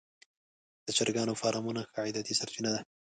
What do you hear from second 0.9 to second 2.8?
چرګانو فارمونه ښه عایداتي سرچینه